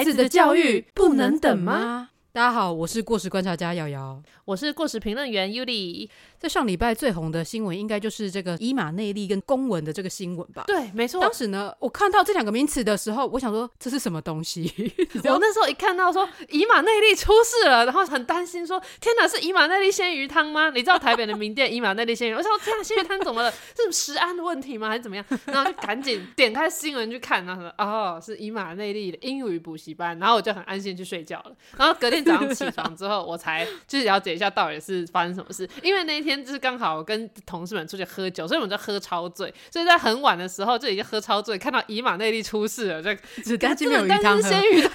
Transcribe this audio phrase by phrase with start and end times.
[0.00, 2.08] 孩子的教育不能等吗？
[2.32, 4.22] 大家好，我是过时观察家瑶瑶。
[4.44, 6.08] 我是过时评论员 Yuli。
[6.38, 10.62] 在上礼拜最红的新闻，应该就是这个以马内利跟公文的这个新闻吧？
[10.68, 11.20] 对，没错。
[11.20, 14.72] 当时呢，我看到这两个名词的时候，我想说这是什么东西？
[15.24, 20.70] 我那时候一看到说以马内利出事了，然后很担心说：天哪，是以马内利鲜鱼汤吗？
[20.70, 22.34] 你知道台北的名店 以马内利鲜鱼？
[22.34, 23.52] 我想说天哪，鲜鱼汤怎么了？
[23.76, 24.88] 是食安的问题吗？
[24.88, 25.24] 还是怎么样？
[25.46, 30.18] 然后就赶紧点开新闻去看，然后说：哦，是以马内利的英语补习班。
[30.18, 31.52] 然后我就很安心去睡觉了。
[31.76, 35.68] 然后隔天早上起床之后，我才就是了解一下到底是发生什么事。
[35.82, 37.00] 因为那一天就是刚好。
[37.10, 43.12] 跟同事们出去喝酒，所以我们就喝超醉，所以在很晚的时候就已经喝超醉，看到以马内利出事了，就
[43.42, 44.92] 只干净没有鱼汤喝，鲜鱼汤，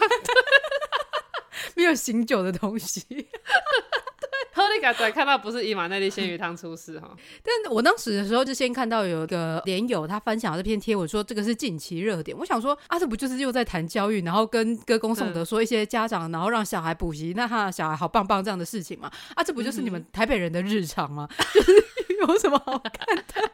[1.76, 3.28] 没有醒酒的东西。
[4.54, 7.10] 喝那个对，看到不是伊马内利鲜鱼汤出事哈。
[7.44, 12.38] 但我当时的时候就先看到有一个连友他分享这篇贴文，说这个是近期热点。
[12.38, 19.12] 我想说啊，这不就是又在谈教育，然后跟歌功颂德，说一些家长然后让小孩补习，那他小孩好棒棒这样的事情嘛？
[19.36, 21.28] 啊，这不就是你们台北人的日常吗？
[21.54, 21.72] 就是
[22.22, 23.52] 有什么好看的？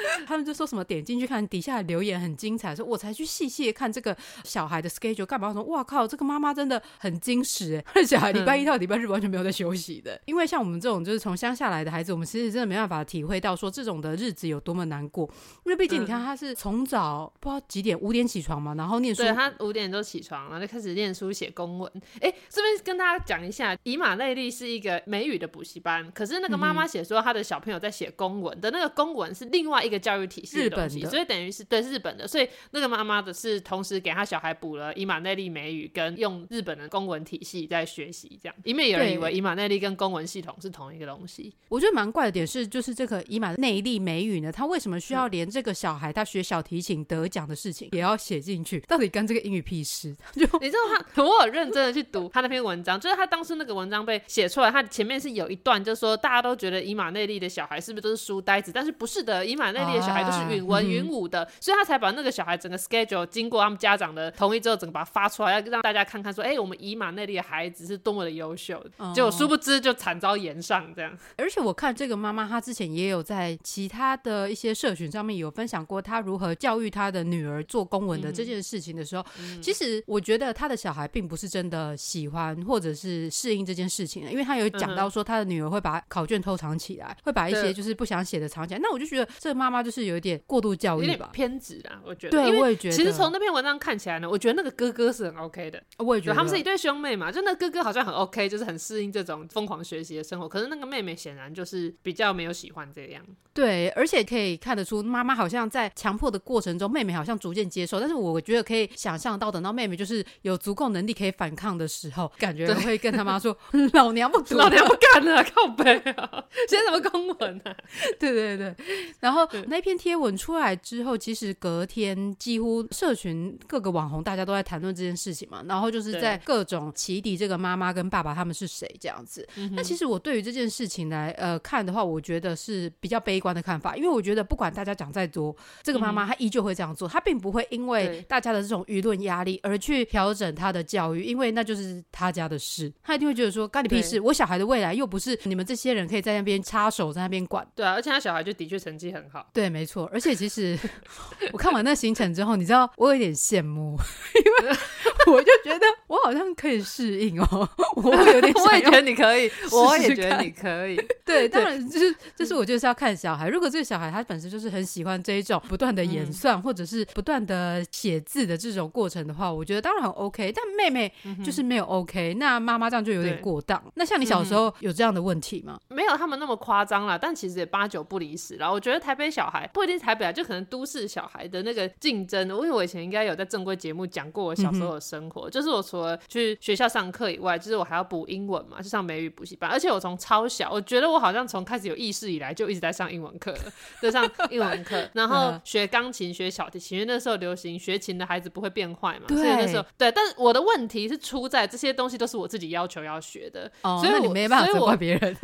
[0.26, 5.52] 他们就说什么点进去看底下留言很精彩，说我才去细细看这个小孩的 schedule 干嘛？
[5.52, 10.20] 说哇靠，这个妈妈真的很精实哎， 小孩礼拜一到礼拜日完全没有在休息的。
[10.26, 15.28] 因为像我们这种就是从乡下来的孩子，我们其实真的没办法体会到说这种的日子有多么难过。
[15.64, 21.90] 因为毕竟你看他是从早不知道几点五点起床嘛，然后念书，对他五点就起床，然后就开始念书写公文。
[22.20, 30.58] 哎，这边跟大家讲一下，以马内利是一个美语的补习班，可是那个妈妈写说她的小朋友在写公文的那个公文是另外一个教育体系。
[30.58, 41.54] 日本的，所以等于是对日本的，所以那个妈妈的是同时给他小孩补了以马内利美语跟用日本的公文体系在学习，这样，因为有人以为以马内利跟公文系统是同一个东西。
[41.68, 48.80] 我觉得蛮怪的点是，就是这个以马内利美语呢，他为什么需要连这个小孩他学小提琴得奖的事情也要写进去？
[48.80, 50.14] 到底跟这个英语屁事？
[50.34, 58.72] 就你知道他，我有认真的去读他那篇文章，就是他当时那个文章被写出来，他前面是有一段，就是说大家都觉得以马内利的小孩是不是都是书呆子？
[58.72, 68.82] 但是不是的，以马内利的小孩都是允文允武的，所以他才把那个小孩整个 schedule 经过他们家长的同意之后，整个把它发出来，要让大家看看说，哎，我们以马内利的孩子是多么的优秀。
[69.14, 71.16] 结果殊不知就惨遭延上这样。
[71.36, 79.24] 而且我看这个妈妈，她之前也有在其他的一些社群上面有分享过，她如何教育她的女儿做公文的这件事情的时候，
[79.60, 88.80] 其实我觉得她的小孩并不是真的喜欢或者是适应这件事情，因为她有讲到说，她的女儿会把考卷偷藏起来，会把一些就是不想写的藏起来。
[88.82, 91.30] 那我就觉得这个妈妈就是有一点过度教育吧。
[91.32, 92.30] 偏执啦，我觉得。
[92.30, 92.96] 对，我也觉得。
[92.96, 95.82] 其实从那篇文章看起来呢，我觉得那个哥哥是很 OK 的。
[95.98, 100.48] 我也觉得他们是一对兄妹嘛，就那哥哥好像很 OK，就是很适应这种疯狂学习的生活。
[100.48, 103.22] 可是那个妹妹显然就是比较没有喜欢这样。
[103.52, 107.98] 对，而且可以看得出妈妈好像在强迫的过程中，妹妹好像逐渐接受。
[107.98, 113.56] 但是我觉得可以想象到，等到妹妹就是有足够能力可以反抗的时候，感觉会跟他妈说
[113.94, 117.74] ：“老娘不读，老娘不干了，靠背啊， 写什么公文啊？”
[118.20, 118.74] 对对对。
[119.20, 129.46] 然后那篇贴文出来之后，其实隔天几乎社群各个网红大家都在谈论这件事情嘛，然后就是在各种起底这个妈妈跟爸爸他们是谁这样子。
[129.72, 147.66] 那其实我对于这件事情来呃看的话，我觉得是比较悲观的看法，因为我觉得不管大家讲再多，这个妈妈她依旧会这样做，她并不会因为大家的这种舆论压力而去调整她的教育，因为那就是她家的事，她一定会觉得说干你屁事，我小孩的未来又不是你们这些人可以在那边插手在那边管。
[147.74, 149.35] 对啊，而且他小孩就的确成绩很好。
[149.52, 150.78] 对，没错，而且其实
[151.52, 153.98] 我看完那行程之后，你知道我有点羡慕，
[154.34, 154.76] 因为
[155.26, 160.96] 我就觉得我好像可以适应哦，我有点， 我也觉得你可以， 我也觉得你可以。
[161.24, 170.52] 对，当然就是就是我就是要看小孩，如果这个小孩他本身就是很喜欢这一种不断的演算或者是不断的写字的这种过程的话，我觉得当然很 OK。
[170.54, 171.12] 但妹妹
[171.44, 173.82] 就是没有 OK，那妈妈这样就有点过当。
[173.94, 175.78] 那像你小时候有这样的问题吗？
[175.88, 178.56] 没有他们那么夸张啦，但其实也八九不离十。
[178.56, 193.54] 啦我觉得台北小孩不一定台北啊，就可能都市小孩的那个竞争，因为我以前应该有在正规节目讲过我小时候的生活，就是我除了去学校上课以外，就是我还要补英文嘛，就上美语补习班，而且我从超小，我觉得我好像从开始有意识以来就一直在上英文课，
[194.02, 205.36] 就上英文课，然后学钢琴、学小提琴，因为那时候流行学琴的孩子不会变坏嘛，所以那时候对，但是我的问题是出在这些东西都是我自己要求要学的，所以你没办法责怪别人。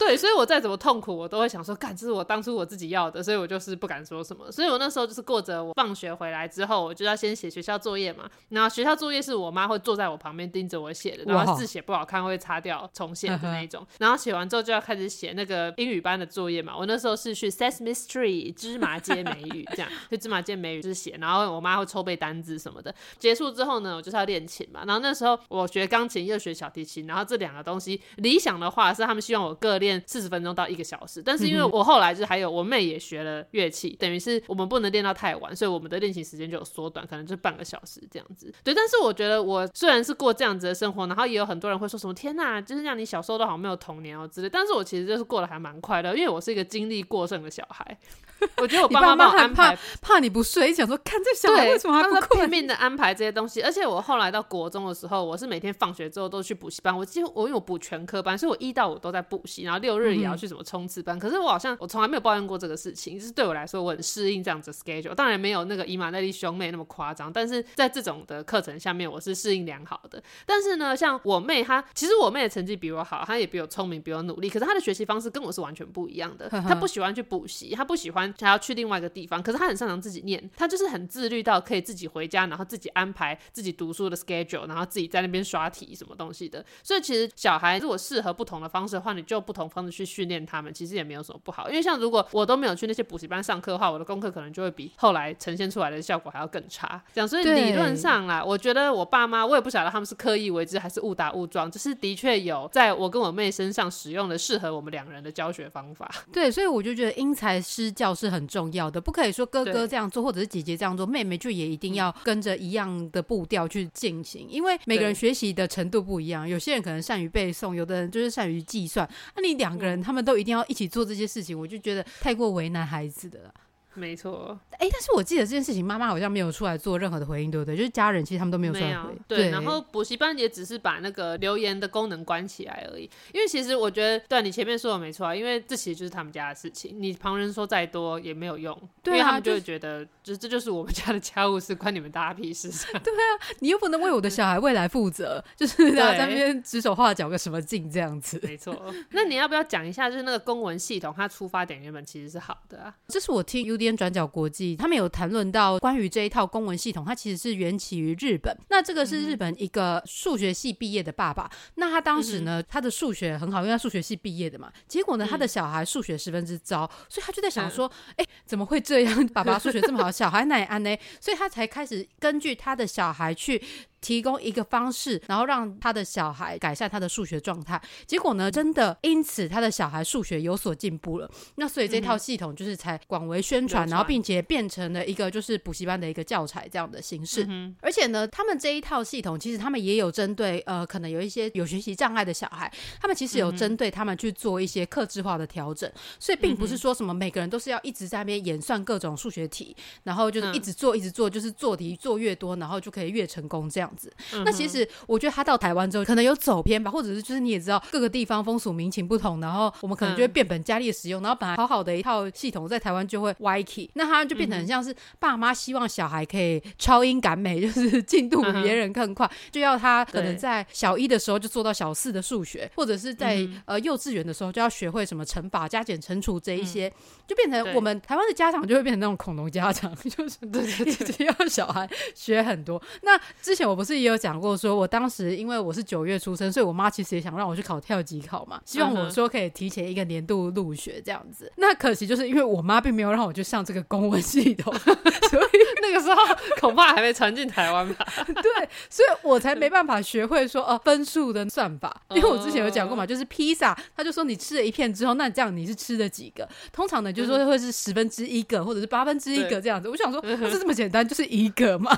[0.00, 4.50] 对，所以我再怎么痛苦，我都会想说，干，这是我当初我自己要的，所以我就是不敢说什么。
[4.50, 8.24] 所以我那时候就是过着我放学回来之后，我就要先写学校作业嘛。
[8.48, 13.86] 然后学校作业是我妈会坐在我旁边盯着我写的，然后字写不好看会擦掉重写的那种。
[13.98, 16.74] 然后写完之后就要开始写那个英语班的作业嘛。
[16.74, 22.94] 我那时候是去 Sesame Street 芝麻街美语这样，就芝麻街美语就是写，然后我妈会抽背单字什么的。
[23.18, 24.80] 结束之后呢，我就是要练琴嘛。
[24.86, 31.22] 然后那时候我学钢琴又学小提琴，然后这两个东西理想的话是他们希望我各练四十分钟到一个小时。
[31.22, 38.52] 但是因为我后来就是还有我妹也学了乐器，等于是我们不能练到太晚，所以我们的练习时间就有缩短，可能就半个小时这样子。
[38.62, 44.48] 对，但是我觉得我虽然是过这样子的生活，然后也有很多人会说什么天呐，就是让你小时候都好像没有童年哦之类。
[44.48, 47.98] 但是我其实就是过得还蛮快乐，因为我是一个精力过剩的小孩。
[48.58, 53.62] 我觉得我爸妈安排，怕你不睡，想说看这小孩为什么还不拼命的安排这些东西。
[53.62, 56.96] 而且我后来到国中的时候，我是每天放学之后都去补习班。
[56.96, 61.18] 我几乎我因为我补全科班，所以我一到五都在补习，然后六日也要去什么冲刺班。
[61.18, 65.14] 可是我好像我从来没有抱怨过这个事情，就是对我来说我很适应这样子 schedule。
[65.14, 70.22] 当然没有那个伊玛内利兄妹那么夸张，但是在这种的课程下面，我是适应良好的。
[70.46, 74.48] 但是呢，像我妹她，其实我妹的成绩比我好，她也比我聪明，比我努力。
[74.48, 76.48] 可是她的学习方式跟我是完全不一样的。
[76.48, 79.10] 她不喜欢去补习，她不喜欢还要去另外一个。
[79.10, 86.64] 地方，可是他很擅长自己念，他就是很自律到可以自己回家，然后自己安排自己读书的 schedule，然后自己在那边刷题什么东西的。
[86.80, 91.68] 所以其实小孩如果适合不同的方式的话，你就不同方式去训练他们，其实也没有什么不好。
[91.68, 97.02] 因为像如果我都没有去那些补习班上课的话，我的功课可能就会比后来呈现出来的效果还要更差。
[97.12, 106.08] 这样，所以理论上啦，我觉得我爸妈，我也不晓得他们是刻意为之还是误打误撞，只是的确有在我跟我妹身上使用的适合我们两人的教学方法。
[106.32, 109.86] 对，所以我就觉得因材施教是很重要的，不可以说哥哥。
[109.90, 116.48] 这样做，或者是姐姐这样做，妹妹就也一定要跟着一样的步调去进行，因为每个人学习的程度不一样。
[116.48, 119.08] 有些人可能善于背诵，有的人就是善于计算。
[119.34, 123.54] 那你两个人他们都一定要一起做这些事情，我就觉得太过为难孩子的了。
[123.94, 127.76] 没错，哎，但是我记得这件事情，妈妈好像没有出来做任何的回应，对不对？
[127.76, 129.10] 就是家人其实他们都没有出来回。
[129.26, 133.10] 对，然后补习班也只是把那个留言的功能关起来而已。
[133.32, 138.76] 因为其实我觉得，对你前面说的没错啊，因为这其实就是他们家的事情，你旁人说再多也没有用，
[139.06, 142.70] 因为他们就会觉得，就这就是我们家的家务事，关你们大家屁事。
[143.02, 143.26] 对啊，
[143.58, 148.40] 你又不能为我的小孩未来负责，就是在那边指手画脚个什么劲这样子。
[148.44, 152.94] 没错，那你要不要讲一下，就是那个公文系统，它出发点原本其实是好的啊？
[153.08, 154.76] 这是我听 UDN 转角国际。
[154.76, 158.54] 他们有谈论到关于这一套公文系统，它其实是源起于日本。
[158.68, 164.70] 那这个是日本一个数学系毕业的爸爸，那他当时呢，他的数学很好，因为他数学系毕业的嘛。
[164.86, 169.26] 结果呢，他的小孩数学十分之糟，所以他就在想说，哎，怎么会这样？
[169.32, 170.96] 爸爸数学这么好，小孩哪安呢？
[171.20, 173.62] 所以他才开始根据他的小孩去。
[174.00, 177.80] 提供一个方式，然后让他的小孩改善他的数学状态。
[178.06, 181.30] 结果呢，真的因此他的小孩数学有所进步了。
[181.56, 187.46] 那所以这套系统就是才广为宣传，然后并且变成了一个就是补习班的一个教材这样的形式。
[187.80, 195.90] 而且呢，他们这一套系统其实他们也有针对呃，可能有一些有学习障碍的小孩，他们其实有针对他们去做一些克制化的调整。
[196.18, 203.89] 所以并不是说什么每个人都是要一直在那边演算各种数学题，然后就是一直做一直做，就是做题做越多，然后就可以越成功这样。
[203.96, 204.12] 子，
[204.44, 226.88] 那其实我觉得他到台湾之后可能有走偏吧，或者是就是你也知道各个地方风俗民情不同，然后我们可能就会变本加厉的使用，然后本来好好的一套系统在台湾就会歪起，那他就变成很像是爸妈希望小孩可以超英赶美，就是进度比别人更快，就要他可能在小一的时候就做到小四的数学，或者是在呃幼稚园的时候就要学会什么乘法、加减、乘除这一些，
[227.26, 230.38] 就变成我们台湾的家长就会变成那种恐龙家长， 就是
[230.84, 232.80] 一直 要小孩学很多。
[233.02, 233.79] 那之前我。
[233.80, 241.50] 不是也有讲过，说我当时因为我是九月出生，所以我妈其实也想让我去考跳级考嘛，希望我说可以提前一个年度入学这样子。
[241.56, 248.06] 那可惜就是因为我妈并没有让我去上这个公文系统，所以 那个时候恐怕还没传进台湾吧。
[248.26, 256.46] 对，所以我才没办法学会说哦分数的算法，因为我之前有讲过嘛，就是披萨，他就说你吃了一片之后，那这样你是吃了几个？
[256.70, 259.88] 通常呢就是说会是十分之一个或者是八分之一个这样子。
[259.88, 261.96] 我想说不是这么简单，就是一个嘛，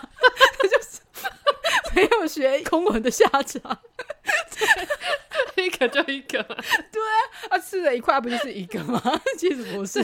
[0.62, 0.71] 就是。
[1.94, 3.78] 没有学空文的下场，
[5.56, 9.00] 一个就一个，对啊，啊吃了一块不就是一个吗？
[9.38, 10.00] 其实不是。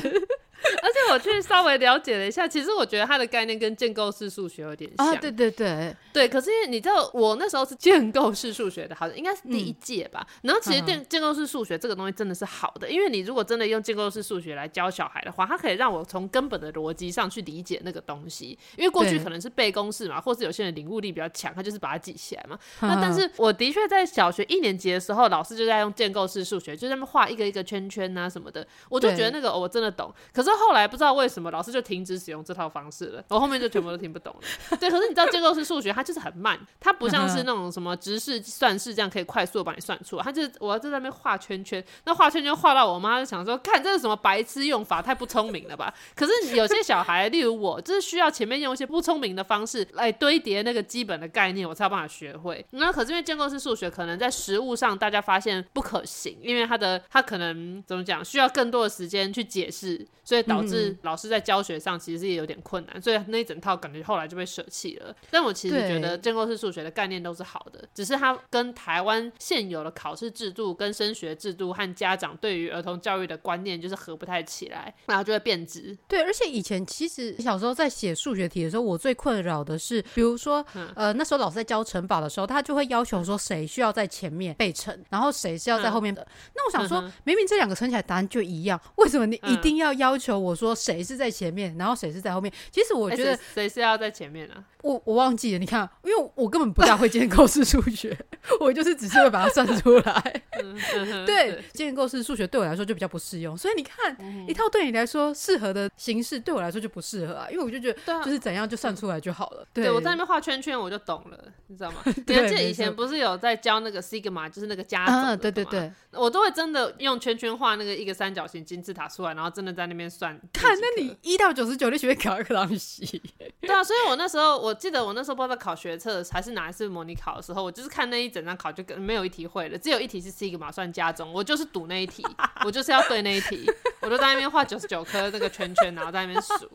[0.82, 5.06] 而且我去稍微了解了一下，其实我觉得它的概念跟建构式数学有点像。
[5.06, 10.26] 啊，对对对，对，可是你知道，我那时候是建构式数学的，好像应该是第一嗯届吧。
[10.42, 18.58] 然后其实嗯建建构式数学这个东西真的是好的，因为你如果真的用建构式数学来教小孩的话，它可以让我从根本的逻辑上去理解那个东西。
[18.76, 22.58] 因为过去可能是背公式嘛，或是有些人领悟力比较强，他就是把它记起来嘛。
[22.80, 30.12] 嗯那但是我的确在小学一年级的时候，老师就在用建构式数学，就在那边画一个一个圈圈啊什么的，我就觉得那个、哦我真的懂。
[30.32, 34.76] 可是后来不知道为什么老师就停止使用这套方式了， 我后面就全部都听不懂了。
[34.78, 45.92] 对，可是你知道建构式数学它就是很慢，它不像是那种什么直式算式这样可以快速的帮你算出来，它就是我要在那边画圈圈，那画圈圈画到我妈就想说，看这是什么白痴用法，太不聪明了吧？
[46.14, 52.64] 可是有些小孩，例如我，就是需要前面用一些不聪明的方式来堆叠那个基本的概念，我才有办法学会。
[52.70, 65.14] 那可是因为建构式数学可能在实物上大家发现不可行，因为他的他可能怎么讲，需要更多的时间去解释，所以导致老师在教学上其实也有点困难，所以那一整套感觉后来就被舍弃了。
[65.30, 75.94] 但我其实觉得建构式数学的概念都是好的，只是它跟台湾现有的考试制度、跟升学制度和家长对于儿童教育的观念就是合不太起来，然后就会变质。
[76.08, 86.26] 对，而且以前其实小时候在写数学题的时候，我最困扰的是，比如说，嗯呃，那时候老师在教乘法的时候，他就会要求说谁需要在前面背乘，然后谁是要在后面的。
[86.54, 92.52] 那我想说，嗯明明这两个乘起来答案就一样，为什么你一嗯定要要求我说谁是在前面，然后谁是在后面？
[92.70, 94.62] 其实我我觉得谁谁是要在前面啊？
[94.82, 98.16] 我我忘记了，你看，因为我根本不大会建构式数学，
[98.60, 100.42] 我就是只是会把它算出来。
[101.26, 109.66] 对，建构式数学对我来说就比较不适用，所以你看，嗯一套对你来说适合的形式，对我来说就不适合啊，因为我就觉得就是怎样就算出来就好了。
[109.74, 111.96] 对，我在那边画圈圈，我就懂了，你知道吗？
[112.06, 120.38] 你对还记得以前不是有在教那个 sigma，就是那个加啊，对对，对，我都会真的用圈圈画那个一个三角形金字塔出来，然后真的在那边算。
[120.52, 123.20] 看，那你一到九十九，你学会考一个东西。
[123.60, 132.24] 对啊，所以我那时候我记得我那时候不知道在考学测还是哪一次模拟考的时候，我就是看那一整张考就跟没有一题会了，只有一题是 sigma 算加总，我就是赌那一题，
[132.64, 136.70] 我就是要对那一题，我就在那边画九十九颗那个圈圈，然后在那边数。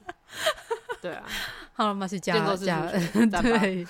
[1.02, 1.24] 对啊，
[1.74, 3.86] 好了，马是建加加对。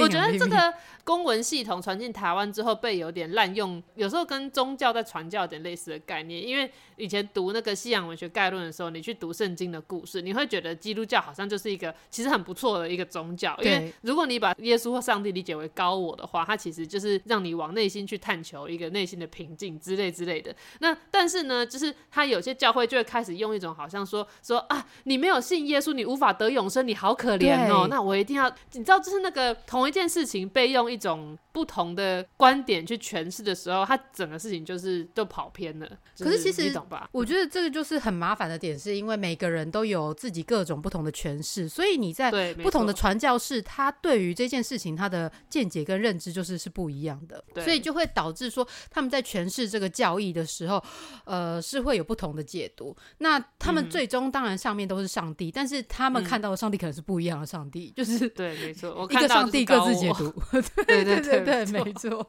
[0.00, 0.74] 我觉得这个
[1.06, 6.44] 公文系统传进台湾之后被有点滥用，有时候跟宗教在传教有点类似的概念。
[6.44, 13.56] 因为以前读那个西洋文学概论的时候，你去读圣经的故事，你会觉得基督教好像就是一个其实很不错的一个宗教。
[13.62, 20.52] 因为如果你把耶稣或上帝理解为高我的话，它其实就是让你往内心去探求一个内心的平静之类之类的。
[20.80, 27.86] 那但是呢，就是他有些教会就会开始用一种好像说说啊，你没有信耶稣，你无法得永生，你好可怜哦。
[27.88, 35.88] 那我一定要，你知道，就是那个同一件事情被用一种不同的观点去诠释的时候，他整个事情就是就跑偏了。
[36.14, 37.08] 就可是其实你懂吧？
[37.12, 50.82] 我觉得这个就是很麻烦的点，是因为每个人都有自己各种不同的诠释，所以你在对，不同的传教士，他对于这件事情他的见解跟认知就是是不一样的，所以就会导致说他们在诠释这个教义的时候，
[51.24, 52.94] 呃，是会有不同的解读。
[53.18, 59.86] 那他们嗯最终当然上面都是上帝，但是他们嗯看到的上帝可能是不一样的上帝，就是对，没错， 我一个上帝各。
[59.86, 60.32] 自解读。
[60.50, 62.26] 对 对对对，对 没错。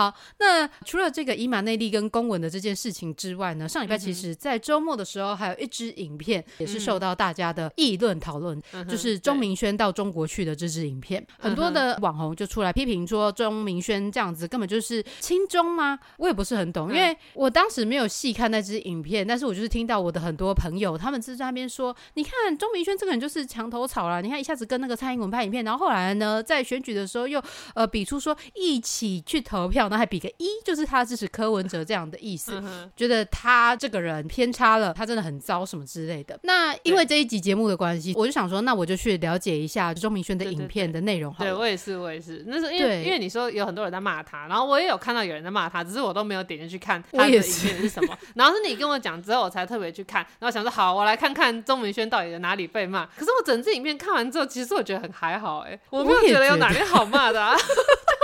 [0.00, 15.98] 好，那除了这个伊马内利跟公文的这件事情之外呢，上礼拜其实在周末的时候还有一支影片也是受到大家的议论讨论，嗯就是钟明轩到中国去的这支影片，很多的网红就出来批评说钟明轩这样子根本就是亲中吗？
[16.16, 27.42] 我也不是很懂，因为我当时没有细看那支影片，但是我就是听到我的很多朋友他们是在那边说，你看钟明轩这个人就是墙头草啦，你看一下子跟那个蔡英文拍影片，然后后来呢在选举的时候又
[27.74, 32.52] 呃比出说一起去投票，然后还比个一，就是他支持柯文哲这样的意思。
[32.64, 36.38] 嗯觉得他这个人偏差了，他真的很糟什么之类的。
[36.42, 41.50] 那因为这一集节目的关系，我就想说，那我就去了解一下钟明轩的影片的内容好了。
[41.50, 42.44] 对我也是，我也是。
[42.46, 47.42] 那是因为因为你说有很多人在骂他，然后我也有看到有人在骂他，只是我都没有点进去看他的影片
[47.80, 48.16] 是什么。
[48.34, 53.06] 然后是你跟我讲之后，我才特别去看，然后想说好，我来看看钟明轩到底有哪里被骂。
[53.06, 57.54] 可是我整支影片看完之后，其实我觉得很还好、哎，我没有觉得有哪里好骂的、啊，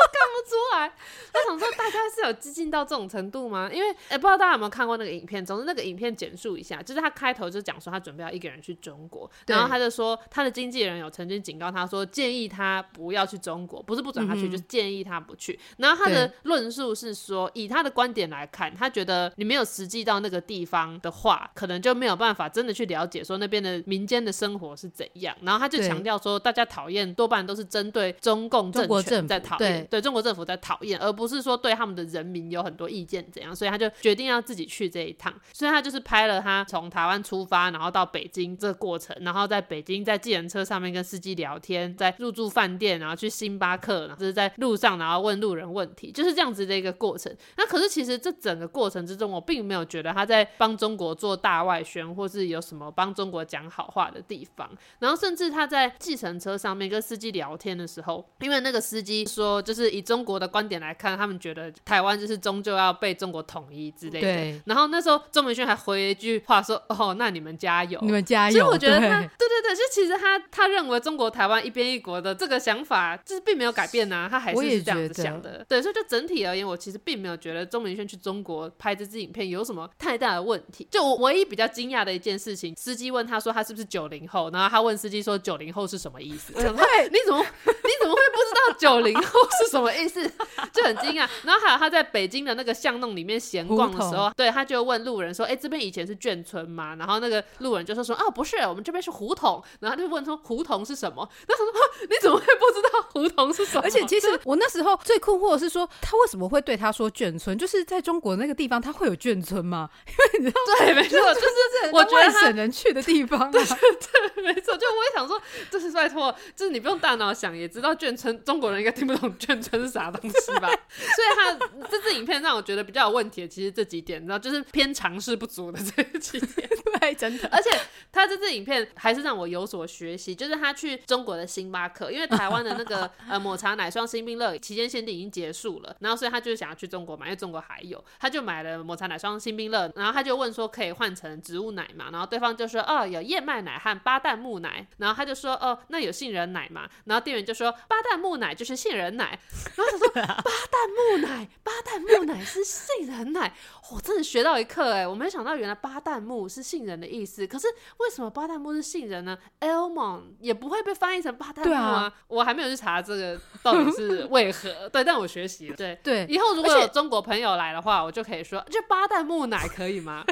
[0.46, 0.86] 出来。
[0.86, 3.68] 我想说，大家是有激进到这种程度吗？
[3.72, 5.44] 因为哎、不知道大家有没有看过那个影片？
[5.44, 15.58] 总之，那个影片简述一下，就是他开头就讲说他准备要一个人去中国，然后他就说他的经纪人有曾经警告他说，建议他不要去中国，不是不准他去，嗯就是建议他不去。
[15.78, 25.36] 然后他的论述是说，以他的观点来看，他觉得你没有实际到那个地方的话，可能就没有办法真的去了解说那边的民间的生活是怎样。
[25.42, 35.32] 然后他就强调说，大家讨厌多半都是针对中共政权在讨厌，对对中国政府的讨厌，而不是说对他们的人民有很多意见怎样，所以他就决定要自己去这一趟。
[35.52, 47.34] 所以他就是拍了他从台湾出发，然后到北京这个过程，然后在北京在计程车上面跟司机聊天，在入住饭店，然后去星巴克，然后就是在路上，然后问路人问题，就是这样子的一个过程。
[47.56, 54.70] 那可是其实这整个过程之中，我并没有觉得他在帮中国做大外宣，或是有什么帮中国讲好话的地方。
[54.98, 64.26] 然后甚至他在计程车上面跟司机聊天的时候，因为那个司机说，就是以中国的观点来看，他们觉得台湾就是终究要被中国统一之类的。
[64.26, 68.58] 对然后那时候钟明轩还回了一句话说：“哦，那你们加油。”你们加油。
[68.58, 75.64] 所以我觉得对他，对对对，就其实他他认为中国台湾一边一国的这个想法，就是并没有改变呐、他还是是这样子想的。
[75.68, 80.86] 对，所以就整体而言，我其实并没有觉得钟明轩去中国拍这支影片有什么太大的问题。
[80.90, 86.52] 就我唯一比较惊讶的一件事情，司机问他说他是不是九零后，然后他问司机说九零后是什么意思？
[86.56, 90.05] 我想说你怎么你怎么会不知道九零后是什么意思？
[90.72, 91.28] 就很惊讶。
[91.44, 107.56] 然后还有他在北京的那个巷弄里面闲逛的时候，对，他就问路人说：“哎、这边以前是眷村吗？”然后那个路人就说说：“哦，不是，我们这边是胡同。”然后他就问说：“胡同是什么？”他说：“啊你怎么会不知道胡同是什么？”而且其实我那时候最困惑的是说，他为什么会对他说眷村？
[107.56, 109.88] 就是在中国那个地方，他会有眷村吗？
[110.06, 111.46] 因为你知道，对，没错，就是
[111.82, 120.68] 这我觉得省人去的地方、 啊，没错，就我也想说，就是拜托，就是你不用大脑想也知道眷村，中国人应该听不懂眷村是啥东西吧？
[120.88, 126.68] 所以他这支影片让我觉得比较有问题的，其实这几点，你知道，就是偏常识不足的这几点。
[127.00, 127.48] 对，真的。
[127.48, 127.70] 而且
[128.12, 149.38] 他这支影片还是让我有所学习，就是他去中国的星巴克，因为台湾的那个 呃抹茶奶霜新冰乐期间限定已经结束了，然后所以他就是想要去中国买，因为中国还有，他就买了抹茶奶霜新冰乐，然后他就问说可以换成植物奶嘛，然后对方就说哦有燕麦奶和巴旦木奶，然后他就说哦那有杏仁奶嘛，然后店员就说巴旦木奶就是杏仁奶，
[149.76, 153.52] 然后他说巴旦木奶，巴旦木奶是杏仁奶，
[153.92, 157.66] 我真的学到一课哎，我没想到原来巴旦木是杏仁的意思，可是
[157.98, 161.82] 为什么巴旦木是杏仁呢？almond 也不会被翻译成巴旦木对啊。
[161.86, 165.98] 啊，我还没有去查这个到底是为何， 对，但我学习了，对。
[166.02, 170.24] 对，以后如果有中国朋友来的话，我就可以说，就巴旦木奶可以吗？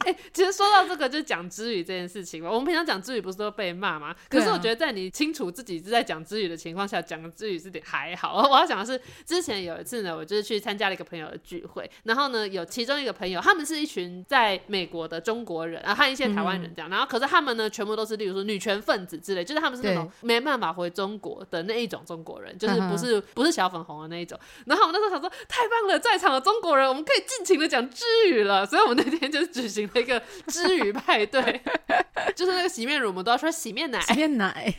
[0.00, 2.50] 哎、 其实说到这个，就讲知语这件事情嘛。
[2.50, 4.14] 我们平常讲知语不是都被骂吗？
[4.28, 8.42] 可是我觉得在你清楚自己是在讲知语的情况下，讲知语是点还好。
[8.50, 24.38] 我要讲的是，之前有一次呢，我就是去参加了一个朋友的聚会，然后呢，有其中一个朋友，他们是一群在美国的中国人啊，和一些台湾人这样，然后可是他们呢，全部都是例如说女权分子之类，就是他们是那种没办法回中国的那一种中国人，就是不是不是小粉红的那一种。
[24.66, 28.64] 然后我那时候想说，太棒了，在场的中国人，我们可以尽情的讲知语了。
[28.66, 31.60] 所以我们那天就是举行了一个之余派对，
[32.34, 34.72] 就是那个洗面乳，我们都要说洗面奶、洗面奶，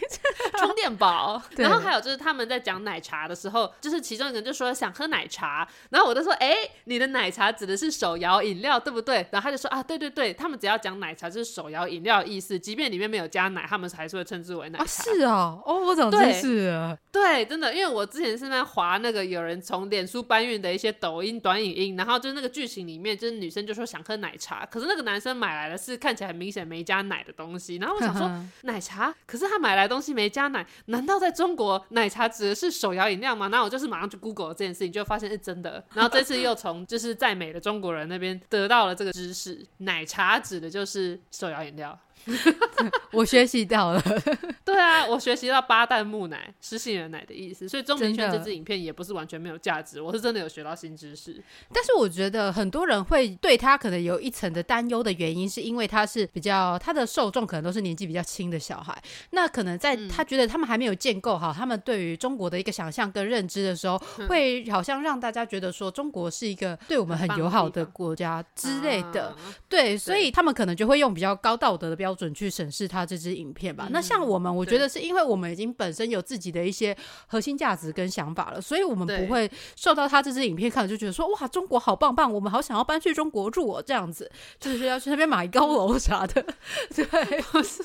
[0.57, 1.41] 充电宝。
[1.57, 6.55] 然后还有就是他们在讲奶茶的时候，就是其中一个人就说想喝奶茶，然后我就说，哎、
[6.85, 9.25] 你的奶茶指的是手摇饮料，对不对？
[9.31, 14.83] 然后他就说啊，对对对，他们只要讲奶茶就是手摇饮料的意思，即便里面没有加奶，他们还是会称之为奶茶。
[14.83, 28.29] 啊，是哦，哦，我长对知识了，对，真的，因为我之前是在划那个有人从脸书搬运的一些抖音短影音，然后就是那个剧情里面，就是女生就说想喝奶茶，可是那个男生买来的是看起来很明显没加奶的东西，然后我想说
[28.63, 33.49] 奶茶，可是他买来的东西没加奶，难道在中国奶茶指的是手摇饮料吗？
[33.49, 41.97] 然后我就是马上去 Google 了这件事情，就发现是真的，然后这次又从就是在美的中国人那边得到了这个知识，奶茶指的就是手摇饮料。
[43.11, 44.01] 我学习到了。
[44.63, 51.41] 对啊，我学习到八旦木奶是杏仁奶的意思，所以钟明轩这支影片也不是完全没有价值，我是真的有学到新知识。
[51.71, 58.99] 但是我觉得很多人会对他可能有一层的担忧的原因，是因为他是比较他的受众可能都是年纪比较轻的小孩，
[59.31, 69.27] 那可能在嗯他觉得他们还没有建构好他们对于中国的一个想象跟认知的时候，会好像让大家觉得说中国是一个对我们很友好的国家之类的。
[69.27, 69.35] 啊
[69.69, 73.87] 对，所以他们可能就会用比较高道德的标准去审视他这支影片吧。
[73.91, 76.93] 那像我们，我觉得是因为我们已经本身有自己的一些
[77.27, 84.29] 核心价值跟想法了，所以我们不会受到他这支影片看了就觉得说哇，中国好棒棒，我们好想要搬去中国住哦，这样子。
[84.59, 86.45] 就是要去那边买高楼啥的。
[86.93, 87.05] 对，
[87.53, 87.81] 可是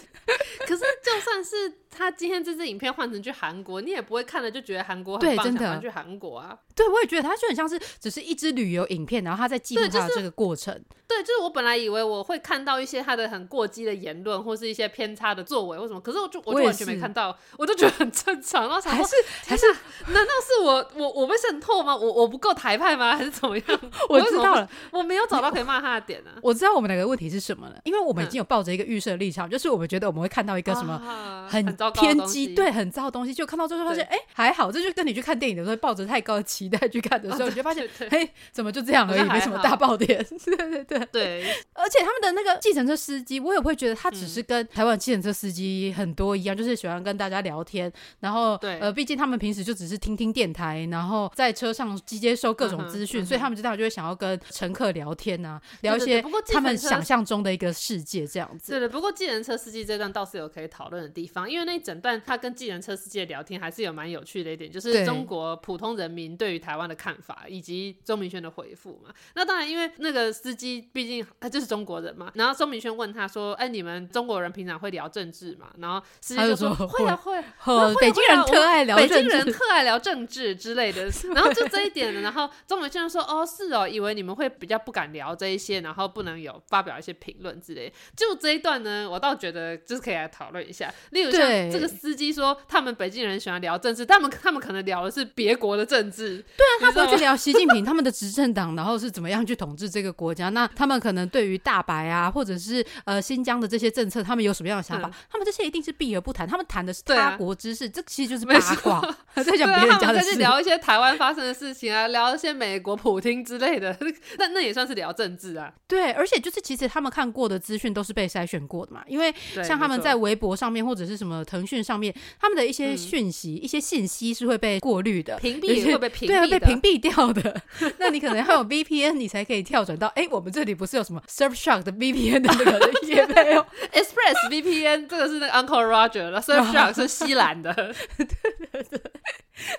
[0.67, 6.57] 就算是他今天这支影片换成去韩国，你也不会看了就觉得韩国很棒，对真的想去韩国啊。
[6.75, 10.81] 对我也觉得他就很像是只是一支旅游影片，然后他在记录他的这个过程。
[11.09, 18.69] 对，就是我本来以为我会看到一些他的很过激的言论，或是一些偏差的作为或什么，可是我就我就完全没看到，我就觉得很正常。
[18.69, 19.67] 然后想说，还是还是
[20.13, 21.97] 难道是我我我被渗透吗？
[21.97, 23.17] 我我不够台派吗？
[23.17, 23.81] 还是怎么样？
[24.11, 32.47] 我知道了，我没有找到可以骂他的点呢、我知道我们两个问题是什么了，因为我们已经有抱着一个预设立场，就是我们觉得我们会看到一个什么啊很糟糕的偏东西。
[32.49, 40.19] 激，对，很糟的东西，就看到最后发现，哎，还好，这就跟你去看电影的时候抱着太高的期待去看的时候，你就发现，嘿，怎么就这样而已，没什么大爆点。
[40.45, 44.29] 对对对，对，而且他们的那个计程车司机，我也会觉得他只嗯。
[44.29, 48.79] 是跟台湾计程车司机很多一样，就是喜欢跟大家聊天，然后对。
[48.79, 58.73] 呃，毕竟他们平时就只是听听电台，然后在车上接收各种资讯，所以他们就当然就会想要跟乘客聊天啊，聊一些不过他们想象中的一个世界这样子。
[58.73, 69.13] 对的，不过计程车司机这段倒是有可以讨论的地方，因为那一整段他跟计程车司机的聊天还是有蛮有趣的一点，就是中国普通人民对于台湾的看法，以及周明轩的回复嘛。
[69.35, 90.91] 那当然，因为那个司机毕竟他就是中国人嘛，然后周明轩问他说：“哎，你们中国人平常会聊政治吗？”然后司机就说：“会啊，会啊。”哦，北京人特爱聊北京，人特爱聊政治之类的， 然后就这一点，然后周明轩就说：“哦，是哦，以为你们会比较不敢聊这一些，然后不能有发表一些评论之类。”就这一段呢，我倒觉得就是可以来讨论一下。
[91.11, 100.49] 例如像对这个司机说，他们北京人喜欢聊政治，他们他们可能聊的是别国的政治，对啊，他不会去聊习近平他们的执政党，然后是怎么样去统治这个国家。
[100.51, 105.09] 那他们可能对于大白啊，或者是呃新疆的这些政策，他们有什么样的想法？
[105.09, 109.01] 嗯他们这些一定是避而不谈，他们谈的是他国之事，这其实就是没八卦，
[109.35, 110.37] 在讲别人家的事。
[110.37, 113.97] 聊 一些台湾发生的事情啊，聊一些美国普京之类的，
[114.39, 115.73] 那那也算是聊政治啊。
[115.87, 122.99] 对，而且就是其实他们看过的资讯都是被筛选过的嘛，因为像他们在微博上面或者是什么腾讯上面，他们的一些嗯。
[123.09, 125.37] 讯息、一些信息是会被过滤的。
[125.39, 127.63] 屏蔽会被屏对，会，被屏蔽掉的。
[127.99, 137.73] 那你可能要有 VPN，你才可以跳转到，哎，我们这里不是有什么 Surfshark 的 VPN 的那个 页配哦？Express VPN 这个是那个 Uncle Roger 了，Surfshark 是西兰的，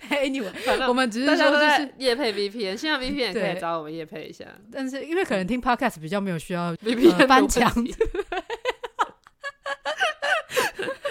[0.10, 4.45] Anyway，我们只是说就是在夜配 VPN，现在 VPN 可以找我们夜配一下。
[4.71, 7.71] 但是因为可能听 podcast 比较没有需要 VPN 翻墙。
[7.84, 7.93] 题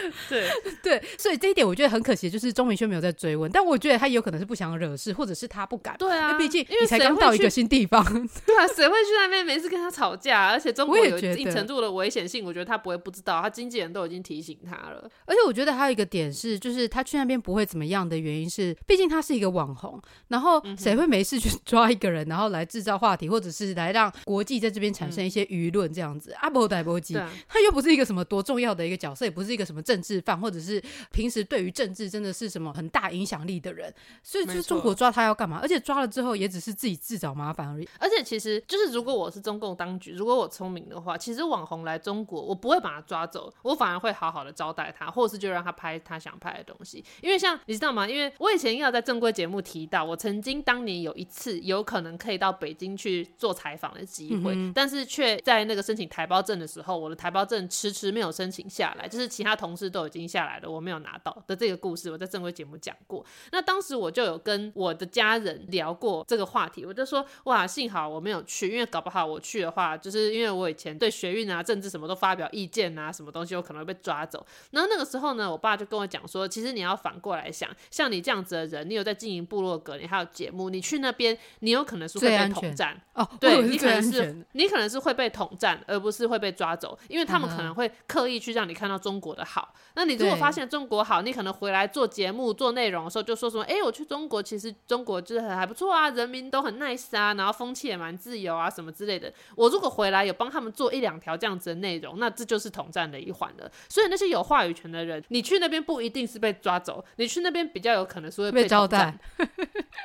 [0.28, 0.48] 对，
[0.82, 5.96] 对，所以这一点我觉得很可惜，就是钟明轩没有在追问，但我觉得他有可能是不想惹事，或者是他不敢。
[5.98, 8.02] 对啊，因为毕竟你才刚到一个新地方，
[8.46, 10.48] 对啊，谁会去那边没事跟他吵架？
[10.48, 15.08] 而且中国有一定程度的危险性，我觉得他不会不知道，他经纪人都已经提醒他了。
[15.26, 26.32] 而且我觉得还有一个点是，就是他去那边不会怎么样的原因是，毕竟他是一个网红，然后嗯谁会没事去抓一个人，然后来制造话题，或者是来让国际在这边产生一些舆论这样子？
[26.40, 27.14] 阿伯代波基
[27.48, 33.90] 他又不是一个什么多重要的一个角色，也不是一个什么政治犯，或者是平时对于政治真的是什么很大影响力的人，
[34.22, 35.60] 所以就是中国抓他要干嘛？
[35.62, 37.88] 而且抓了之后也只是自己自找麻烦而已。
[37.98, 47.02] 而且其实就是，如果我是中共当局，如果我聪明的话，其实网红来中国，我不会把他抓走，我反而会好好的招待他，或者是就让他拍他想拍的东西。
[47.22, 48.06] 因为像你知道吗？
[48.06, 63.24] 因为我以前要在正规节目提到，我曾经当年有一次有可能可以到北京去做采访的机会，但是却在那个申请台胞证的时候，我的台胞证迟迟没有申请下来，就是其他同事都已经下来了，我没有拿到的这个故事，我在正规节目讲过。
[63.52, 74.44] 那当时我就有跟我的家人聊过这个话题，我就说哇，幸好我没有去，因为搞不好我去的话，就是因为我以前对学运啊、政治什么都发表意见啊，什么东西有可能会被抓走。
[74.72, 83.00] 然后那个时候呢，我爸就跟我讲说，其实你要反过来想，像你这样子的人，你有在经营部落格，你还有节目，你去那边，你有可能是会被统战。
[83.14, 84.44] 哦，对你可能是。
[84.52, 89.67] 你可能是会被统战，而不是会被抓走，因为他们可能会刻意去让你看到中国的好。
[89.94, 103.70] 那你如果发现中国好，你可能回来做节目、做内容的时候，就说什么：“哎、我去中国，其实中国就是很还不错啊，人民都很 nice 啊，然后风气也蛮自由啊，什么之类的。”我如果回来有帮他们做一两条这样子的内容，那这就是统战的一环了。
[103.88, 109.18] 所以那些有话语权的人，你去那边不一定是被抓走，你去那边比较有可能是会被招待，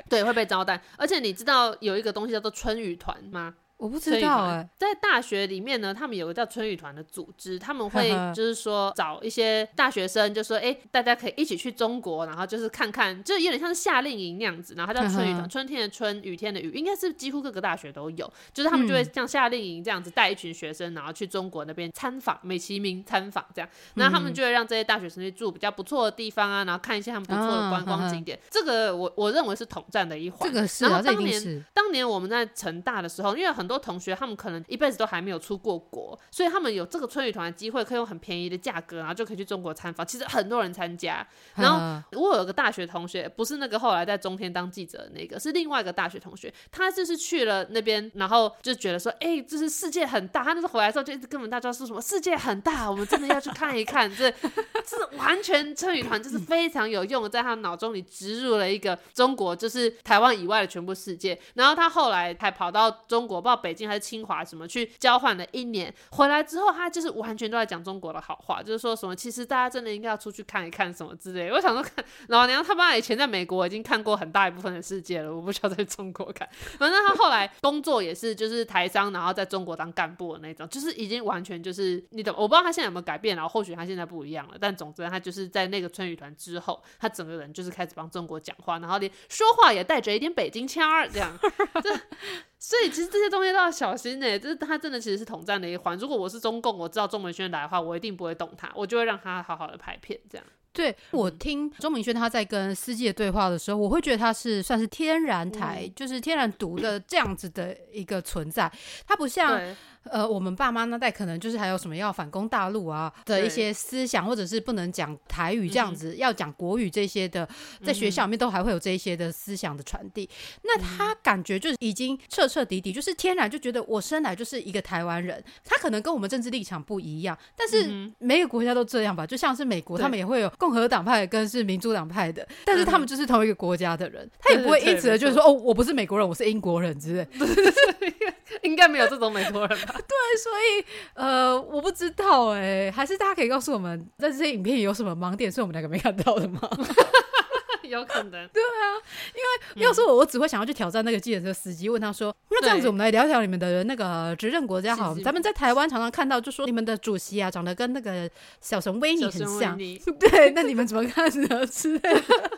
[0.10, 0.82] 对，会被招待。
[0.98, 3.54] 而且你知道有一个东西叫做春雨团吗？
[3.84, 30.86] 我不知道哎、在大学里面呢，他们有个叫春雨团的组织，他们会就是说找一些大学生，就说哎、诶大家可以一起去中国，然后就是看看，就有点像是夏令营那样子，然后它叫春雨团，春天的春，雨天的雨，应该是几乎各个大学都有，就是他们就会像夏令营这样子带一群学生，然后去中国那边参访，美其名参访这样，那他们就会让这些大学生去住比较不错的地方啊，然后看一些他们不错的观光景点，这个我我认为是统战的一环，这个是。
[30.86, 40.06] 然后当年当年我们在成大的时候，因为很多同学他们可能一辈子都还没有出过国，所以他们有这个春雨团的机会，可以用很便宜的价格，然后就可以去中国参访。
[40.06, 41.26] 其实很多人参加。
[41.56, 50.44] 然后嗯我有个大学同学，不是那个后来在中天当记者的那个，是另外一个大学同学，他就是去了那边，然后就觉得说，哎、这是世界很大。
[50.44, 54.10] 他那时候回来之后就一直跟我们大家说什么世界很大，我们真的要去看一看。
[54.16, 61.40] 这这是完全春雨团就是非常有用的，在他脑中里植入了一个中国就是台湾以外的全部世界。
[61.56, 71.50] 然后他后来还跑到中国，不知道北京还是清华什么去交换了一年，回来之后他就是完全都在讲中国的好话，就是说什么其实大家真的应该要出去看一看什么之类。
[71.52, 76.48] 我想说看老娘他妈以前在美国已经看过很大一部分的世界了，我不需要在中国看。
[76.78, 91.38] 反正他后来工作也是就是台商，然后在中国当干部的那种，就是已经完全就是你懂，我不知道他现在有没有改变，然后或许他现在不一样了，但总之他就是在那个春雨团之后，他整个人就是开始帮中国讲话，然后连说话也带着一点北京腔儿这样。
[92.66, 95.98] 所以其实这些东西都要小心呢、就是他真的其实是统战的一环。
[95.98, 100.48] 如果我是中共，我知道钟文轩来的话，我一定不会动他，我就会让他好好的拍片这样。
[100.72, 108.72] 对我听钟明轩他在跟司机的对话的时候，我会觉得他是算是天然台，就是天然独的这样子的一个存在，
[109.06, 109.62] 他不像。
[110.04, 117.48] 对，呃，我们爸妈那代可能就是还有什么要反攻大陆啊的一些思想，或者是不能讲台语这样子，要讲国语这些的，
[117.84, 120.30] 在学校里面都还会有这一些的思想的传递。
[120.64, 125.44] 那他感觉就是已经彻彻底底，就是天然就觉得我生来就是一个台湾人。
[125.64, 137.28] 他可能跟我们政治立场不一样，但是每个国家都这样吧，就像是美国，他们也会有共和党派跟是民主党派的，但是他们就是同一个国家的人，他也不会因此而就是说哦，我不是美国人，我是英国人之类。
[138.62, 139.93] 应该没有这种美国人吧？
[140.44, 146.60] 所以呃，我不知道哎、还是大家可以告诉我们，在这些影片有什么盲点是我们两个没看到的吗？
[147.84, 148.32] 有可能。
[148.50, 148.98] 对啊，
[149.36, 149.42] 因
[149.82, 158.28] 为要是我，我只会想要去挑战那个计程车司机，问他说：“那这样子，我们来聊聊你们的那个执政国家好咱们在台湾常常看到，就说你们的主席啊，长得跟那个
[158.62, 159.78] 小熊维尼很像。
[159.78, 161.66] 对，那你们怎么看呢？
[161.68, 162.52] 之类的。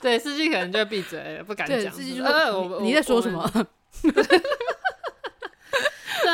[0.00, 1.92] 对，司机可能就会闭嘴，不敢对，讲。
[1.92, 3.30] 司机就呃说：你在说什？
[3.30, 3.48] 么？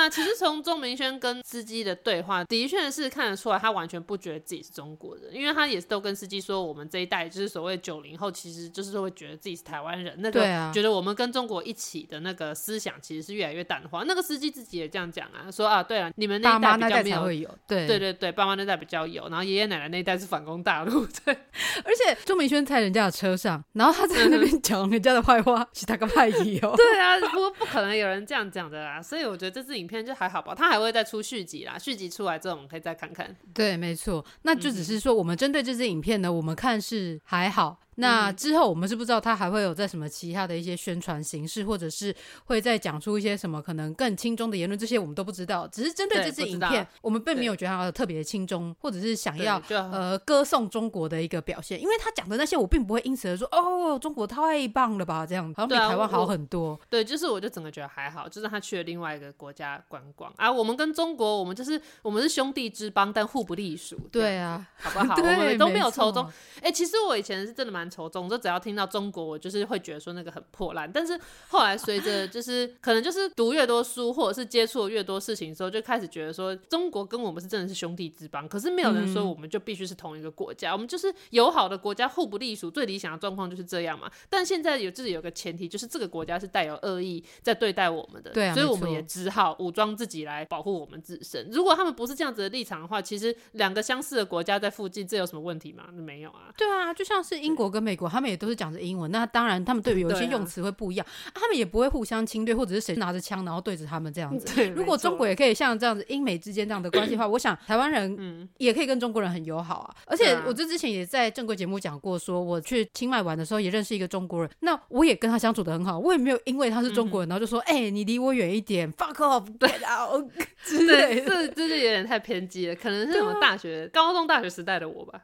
[0.02, 14.02] 对啊，其实从钟明轩跟司机的对话，的确是看得出来，他完全不觉得自己是中国人，因为他也是都跟司机说，我们这一代就是所谓九零后，其实就是会觉得自己是台湾人，那个对啊觉得我们跟中国一起的那个思想其实是越来越淡化。
[14.04, 17.48] 那个司机自己也这样讲啊，说啊，对啊，你们那一代比较没有。
[17.66, 21.32] 对对对对，爸妈那代比较有，然后爷爷奶奶那一代是反攻大陆，对，
[21.84, 26.74] 而且钟明轩在人家的车上，然后他在那边讲人家的坏话，是他个派系哦。
[26.76, 33.37] 对啊，不不可能有人这样讲的啦，所以我觉得这支影片就还好吧，它还会再出续集啦，续集出来之后我们可以再看看。
[33.52, 37.78] 对，没错，那就只是说，我们针对这支影片呢，我们看是还好。
[37.96, 42.14] 那嗯之后我们是不知道他还会有在什么其他的一些宣传形式，或者是
[42.46, 45.68] 会再讲出一些什么可能更轻中的言论，这些我们都不知道。
[45.68, 51.81] 只是针对对这支影片，我们并没有觉得他特别的轻中，或者是想要就呃歌颂中国的一个表现。
[51.81, 56.78] 因为他讲的那些，我并不会因此而说哦，中国太棒了吧，这样好像比台湾好很多。
[56.88, 60.50] 对，就是我就整个觉得还好，就是他去了另外一个国家观光啊。
[60.50, 63.98] 我们跟中国，我们就是我们是兄弟之邦，但互不隶属。
[64.11, 65.14] 对，啊，好不好？
[65.14, 66.31] 我对，们都没有仇中。
[66.61, 70.90] 哎、其实我以前是真的蛮仇中，就只要听到中国，我就是会觉得说那个很破烂。
[70.90, 71.18] 但是
[71.48, 78.48] 后来随着就是 可能就是读越多书，或者是接触越多事情的时候，就开始觉得说中国跟我们是真的是兄弟之邦。
[78.48, 82.70] 可是没有人说我们就必须是同一个国家，我们就是友好的国家，互不隶属。
[82.70, 84.10] 最理想的状况就是这样嘛。
[84.28, 91.48] 但现在有自己有个前提，就是这个国家是带有恶意在对待我们的，对啊所以我们也只好武装自己来保护我们自身。
[91.50, 95.84] 如果他们不是这样子的立场的话，其实两个相似的国家在附近，这有什么问题吗？
[95.92, 96.52] 没有啊。
[96.56, 104.62] 对啊，就像是英国跟美国，他们也都是讲着英文，那当然他们对于 有一些对啊用词会不一样，啊他们也不会互相侵略，或者是谁拿着枪然后对着他们这样子。
[104.76, 109.94] 如果中国也可以像这样子英美之间这样的关系的话，我想台湾人嗯也可以跟中国人很友好啊。
[110.06, 120.30] 而且对啊我这之前也在正规节目讲过说我去清迈玩的时候也认识一个中国人，那我也跟他相处的很好，我也没有因为他是中国人，然后就说哎、你离我远一点，fuck off，get out
[120.64, 121.26] 之类对，的。
[121.26, 125.20] 这这就有点太偏激了，可能是什么大学、高中、大学时代的我吧。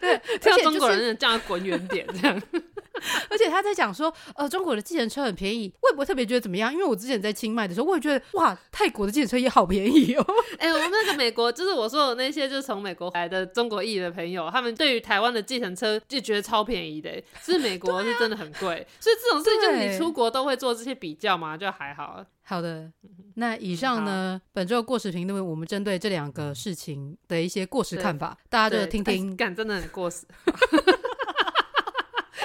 [0.00, 2.42] 对，听到而且就是中国人这样滚远点，这样。
[3.28, 10.24] 而且他在讲说，呃，中国的计程车很便宜，我也不会特别觉得怎么样，因为我之前在清迈的时候，我也觉得哇，泰国的计程车也好便宜哦。
[10.58, 22.24] 哎、我们那个美国，就是我说的那些，就是从美国来的中国裔的朋友，他们对于台湾的计程车就觉得超便宜的、欸，是美国是真的很贵，所以这种事情就是你出国都会做这些比较嘛，就还好。
[22.46, 22.90] 好的，
[23.34, 29.34] 那以上呢，本周的过时评论，我们针对这两个事情的一些过时看法，大家就听听。
[29.36, 30.24] 感真的很过时。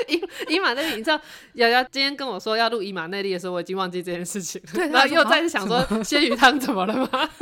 [0.14, 0.22] 伊
[0.56, 1.20] 伊马内利，你知道
[1.54, 4.72] 瑶瑶今天跟我说要录伊马内利的时候，我已经忘记这件事情了。
[4.74, 7.30] 对然后又在想说鲜鱼汤怎么了吗？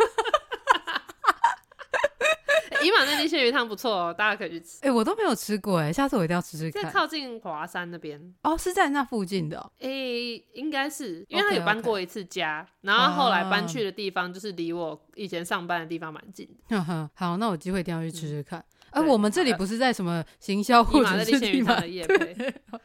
[2.84, 4.77] 伊马内利鲜鱼汤不错哦，大家可以去吃。
[4.82, 6.93] 哎、我都没有吃过哎，下次我一定要吃吃看在看。
[7.01, 16.82] 靠近华山那边，哦，是在那附近的哦、诶、应该是因为他有搬过一次家然后后来搬啊去的地方就是离我以前上班的地方蛮近的。
[17.15, 18.63] 好，那我有机会一定要去吃吃看。
[18.99, 22.33] 对我们这里不是在什么行销伊或者是地马的，夜配，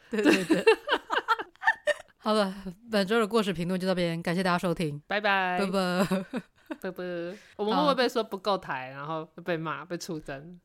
[0.09, 0.65] 对对对。
[2.17, 2.53] 好了，
[2.89, 6.07] 本周的过时评论就到这边，感谢大家收听，拜拜拜拜。
[6.81, 7.03] 拜拜。
[7.57, 10.59] 我们会不会被说不够台，然后被骂、被出征？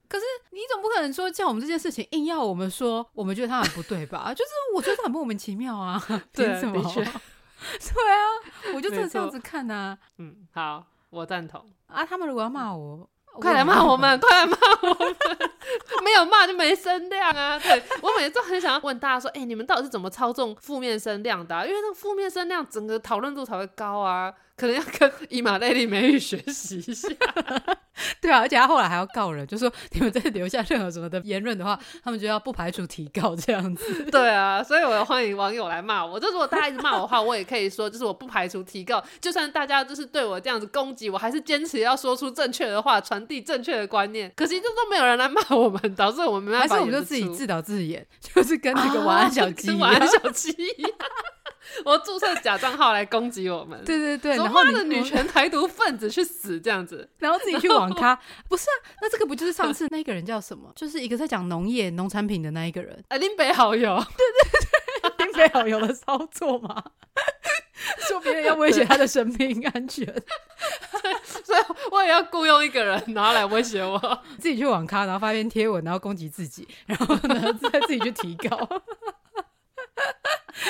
[0.51, 4.33] 你总不可能说叫我们这件事情硬要我们说，我们觉得他很不对吧？
[4.35, 6.83] 就是我觉得他很莫名其妙啊，对凭什么？
[6.83, 11.65] 的 确对啊，我就真的这样子看呐、嗯，好，我赞同。
[11.89, 12.07] 啊。
[12.07, 13.09] 他们如果要骂我，
[13.41, 15.17] 快来骂我们， 快来骂我们！
[16.05, 17.59] 没有骂就没声量啊！
[17.59, 24.33] 对我每次都很想要问大家说，哎、你们到底是怎么操纵负面声量的啊、因为那个负面声量，整个讨论度才会高啊。
[24.57, 27.09] 可能要跟伊玛内利美语学习一下。
[28.21, 34.05] 对啊，而且他后来还要告人，就说你们再留下任何什么的言论的话，他们就要不排除提告这样子。
[34.11, 36.19] 对啊，所以我欢迎网友来骂我。
[36.19, 39.03] 就如果大家一直骂我的话，我也可以说，就是我不排除提告。
[39.21, 44.33] 就算大家就是对我这样子攻击，我还是坚持要说出正确的话，传递正确的观念。
[44.37, 50.91] 可惜就都没有人来骂我们，导致我们没办法还是我们就自己自导自演，就是跟那个晚安小鸡晚安 小鸡一样。
[51.85, 58.77] 我注册假账号来攻击我们，对对对，然后的女权台独分子去死这样子， 然后自己去网咖，不是啊？
[59.01, 60.73] 那这个不就是上次那个人叫什么？
[60.77, 64.27] 就是一个在讲农业农产品的那一个人，啊，林北好友，对
[65.03, 66.83] 对对，林北好友的操作吗？
[68.09, 70.05] 说别人要威胁他的生命安全，
[71.45, 73.99] 所以我也要雇佣一个人，然后来威胁我。
[74.39, 78.69] 自己去网咖，然后发篇贴文，然后攻击自己，然后呢再自己去提告，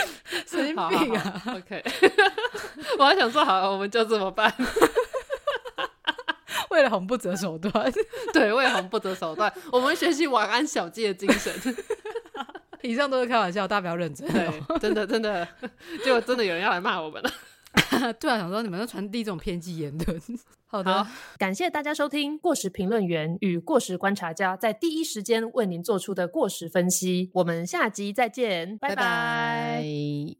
[0.46, 1.42] 神经好病好啊！
[1.44, 1.82] 好 OK，
[2.98, 4.52] 我还想说，好，我们就这么办。
[6.70, 7.92] 为了红不择手段。
[8.32, 11.52] 对，为了红不择手段，我们学习晚安小鸡的精神。
[12.82, 14.26] 以上都是开玩笑，大家不要认真。
[14.28, 15.46] 对，真的真的，
[16.04, 17.30] 结果真的有人要来骂我们了。
[18.20, 20.22] 对啊，想说你们在传递这种偏激言论。
[20.70, 27.30] 好的，好，感谢大家收听过时评论员与过时观察家在第一时间为您做出的过时分析。
[27.32, 28.96] 我们下集再见，拜拜。
[28.96, 29.82] 拜